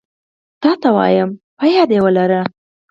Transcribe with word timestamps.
تاته 0.61 0.89
وايم 0.97 1.29
په 1.57 1.65
ياد 1.75 1.89
يي 1.95 1.99
ولره 2.05 2.41